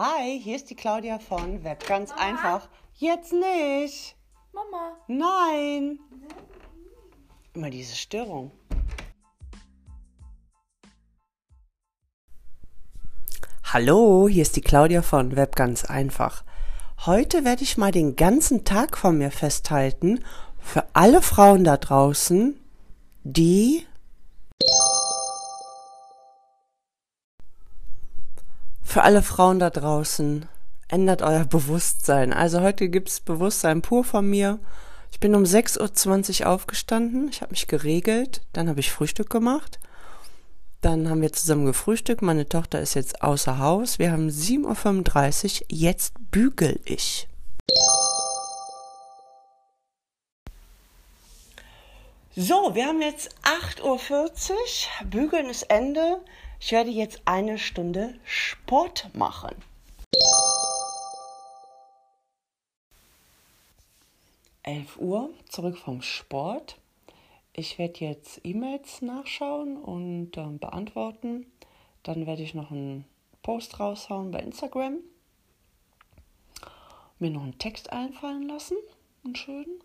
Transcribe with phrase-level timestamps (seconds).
[0.00, 2.22] Hi, hier ist die Claudia von Web ganz Mama.
[2.22, 2.68] einfach.
[2.94, 4.14] Jetzt nicht.
[4.52, 4.96] Mama.
[5.08, 5.98] Nein.
[7.52, 8.52] Immer diese Störung.
[13.64, 16.44] Hallo, hier ist die Claudia von Web ganz einfach.
[17.04, 20.24] Heute werde ich mal den ganzen Tag von mir festhalten
[20.60, 22.56] für alle Frauen da draußen,
[23.24, 23.84] die
[28.88, 30.48] für alle Frauen da draußen,
[30.88, 32.32] ändert euer Bewusstsein.
[32.32, 34.58] Also heute gibt's Bewusstsein pur von mir.
[35.12, 39.78] Ich bin um 6.20 Uhr aufgestanden, ich habe mich geregelt, dann habe ich Frühstück gemacht.
[40.80, 42.22] Dann haben wir zusammen gefrühstückt.
[42.22, 43.98] Meine Tochter ist jetzt außer Haus.
[43.98, 45.66] Wir haben 7.35 Uhr.
[45.70, 47.28] Jetzt bügel ich.
[52.36, 53.34] So, wir haben jetzt
[53.82, 55.06] 8.40 Uhr.
[55.06, 56.20] Bügeln ist Ende.
[56.60, 59.54] Ich werde jetzt eine Stunde Sport machen.
[64.64, 66.76] Elf Uhr, zurück vom Sport.
[67.54, 71.46] Ich werde jetzt E-Mails nachschauen und äh, beantworten.
[72.02, 73.06] Dann werde ich noch einen
[73.42, 74.98] Post raushauen bei Instagram.
[77.18, 78.76] Mir noch einen Text einfallen lassen,
[79.24, 79.80] einen schönen.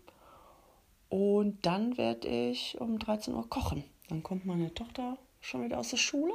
[1.08, 3.84] Und dann werde ich um 13 Uhr kochen.
[4.08, 6.34] Dann kommt meine Tochter schon wieder aus der Schule.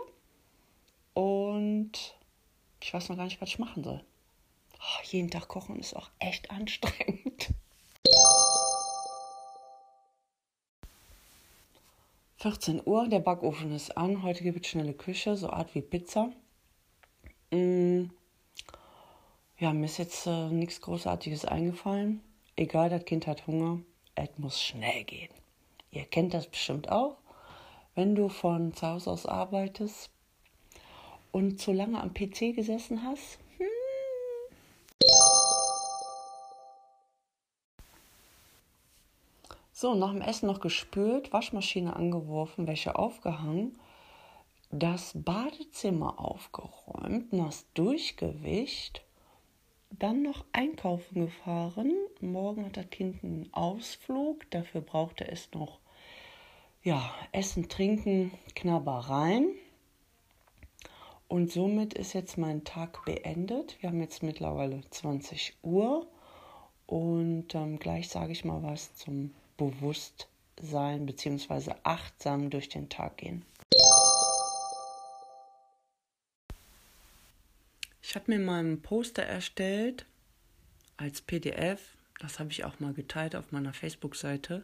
[1.19, 2.15] Und
[2.81, 4.01] ich weiß noch gar nicht, was ich machen soll.
[4.75, 7.49] Oh, jeden Tag kochen ist auch echt anstrengend.
[12.37, 14.23] 14 Uhr, der Backofen ist an.
[14.23, 16.31] Heute gibt es schnelle Küche, so Art wie Pizza.
[17.51, 18.05] Mm.
[19.57, 22.21] Ja, mir ist jetzt äh, nichts Großartiges eingefallen.
[22.55, 23.81] Egal, das Kind hat Hunger.
[24.15, 25.33] Es muss schnell gehen.
[25.91, 27.17] Ihr kennt das bestimmt auch.
[27.93, 30.09] Wenn du von zu Hause aus arbeitest,
[31.31, 33.39] und zu lange am PC gesessen hast?
[33.57, 33.67] Hm.
[39.71, 43.79] So, nach dem Essen noch gespült, Waschmaschine angeworfen, Wäsche aufgehangen,
[44.71, 49.01] das Badezimmer aufgeräumt, nass durchgewischt,
[49.89, 51.93] dann noch einkaufen gefahren.
[52.19, 55.79] Morgen hat das Kind einen Ausflug, dafür brauchte es noch
[56.83, 59.55] ja, Essen, Trinken, Knabbereien.
[61.29, 63.77] Und somit ist jetzt mein Tag beendet.
[63.79, 66.07] Wir haben jetzt mittlerweile 20 Uhr
[66.87, 71.75] und ähm, gleich sage ich mal was zum Bewusstsein bzw.
[71.83, 73.45] achtsam durch den Tag gehen.
[78.01, 80.07] Ich habe mir mal einen Poster erstellt
[80.97, 81.95] als PDF.
[82.17, 84.63] Das habe ich auch mal geteilt auf meiner Facebook-Seite,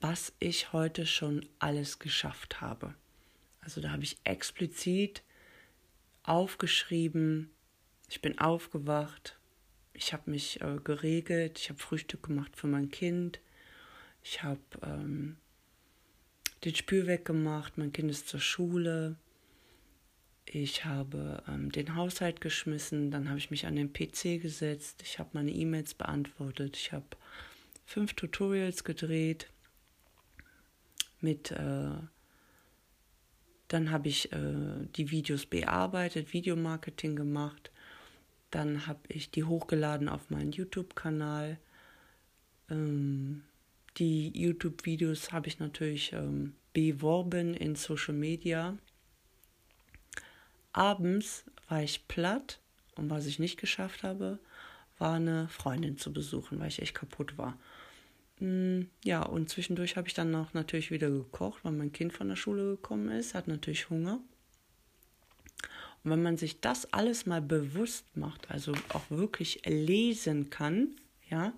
[0.00, 2.94] was ich heute schon alles geschafft habe.
[3.60, 5.22] Also da habe ich explizit
[6.22, 7.50] aufgeschrieben,
[8.08, 9.38] ich bin aufgewacht,
[9.92, 13.40] ich habe mich äh, geregelt, ich habe Frühstück gemacht für mein Kind,
[14.22, 15.36] ich habe ähm,
[16.64, 19.16] den Spülweg gemacht, mein Kind ist zur Schule,
[20.44, 25.18] ich habe ähm, den Haushalt geschmissen, dann habe ich mich an den PC gesetzt, ich
[25.18, 27.06] habe meine E-Mails beantwortet, ich habe
[27.86, 29.50] fünf Tutorials gedreht
[31.20, 31.90] mit äh,
[33.70, 37.70] dann habe ich äh, die Videos bearbeitet, Videomarketing gemacht.
[38.50, 41.56] Dann habe ich die hochgeladen auf meinen YouTube-Kanal.
[42.68, 43.44] Ähm,
[43.96, 48.76] die YouTube-Videos habe ich natürlich ähm, beworben in Social Media.
[50.72, 52.58] Abends war ich platt
[52.96, 54.40] und was ich nicht geschafft habe,
[54.98, 57.56] war eine Freundin zu besuchen, weil ich echt kaputt war.
[58.40, 62.28] Mm, ja, und zwischendurch habe ich dann auch natürlich wieder gekocht, weil mein Kind von
[62.28, 64.20] der Schule gekommen ist, hat natürlich Hunger.
[66.02, 70.96] Und wenn man sich das alles mal bewusst macht, also auch wirklich lesen kann,
[71.28, 71.52] ja,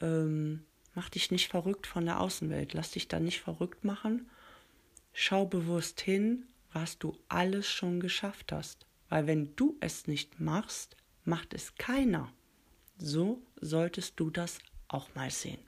[0.00, 0.64] ähm,
[0.94, 4.30] mach dich nicht verrückt von der Außenwelt, lass dich da nicht verrückt machen.
[5.12, 8.86] Schau bewusst hin, was du alles schon geschafft hast.
[9.08, 12.32] Weil wenn du es nicht machst, macht es keiner.
[12.98, 14.58] So solltest du das
[14.88, 15.65] auch mal sehen.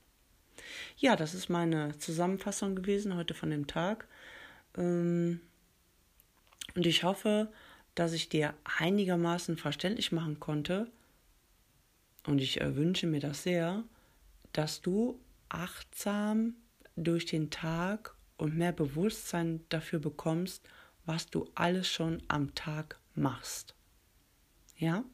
[0.97, 4.09] Ja, das ist meine Zusammenfassung gewesen heute von dem Tag.
[4.77, 5.41] Ähm,
[6.75, 7.53] und ich hoffe,
[7.95, 10.91] dass ich dir einigermaßen verständlich machen konnte.
[12.27, 13.85] Und ich äh, wünsche mir das sehr,
[14.53, 15.19] dass du
[15.49, 16.55] achtsam
[16.97, 20.69] durch den Tag und mehr Bewusstsein dafür bekommst,
[21.07, 23.75] was du alles schon am Tag machst.
[24.77, 25.05] Ja?